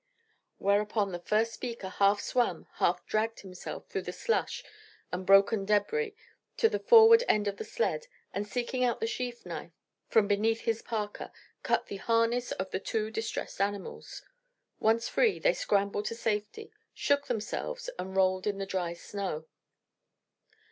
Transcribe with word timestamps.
Whereupon 0.57 1.11
the 1.11 1.19
first 1.19 1.53
speaker 1.53 1.89
half 1.89 2.19
swam 2.21 2.65
half 2.77 3.05
dragged 3.05 3.41
himself 3.41 3.85
through 3.87 4.01
the 4.01 4.11
slush 4.11 4.63
and 5.11 5.27
broken 5.27 5.63
debris 5.63 6.15
to 6.57 6.67
the 6.67 6.79
forward 6.79 7.23
end 7.29 7.47
of 7.47 7.57
the 7.57 7.63
sled, 7.63 8.07
and 8.33 8.47
seeking 8.47 8.83
out 8.83 8.99
the 8.99 9.05
sheath 9.05 9.45
knife 9.45 9.73
from 10.07 10.27
beneath 10.27 10.61
his 10.61 10.81
parka, 10.81 11.31
cut 11.61 11.85
the 11.85 11.97
harness 11.97 12.51
of 12.53 12.71
the 12.71 12.79
two 12.79 13.11
distressed 13.11 13.61
animals. 13.61 14.23
Once 14.79 15.07
free, 15.07 15.37
they 15.37 15.53
scrambled 15.53 16.05
to 16.05 16.15
safety, 16.15 16.71
shook 16.95 17.27
themselves, 17.27 17.87
and 17.99 18.15
rolled 18.15 18.47
in 18.47 18.57
the 18.57 18.65
dry 18.65 18.93
snow. 18.93 19.45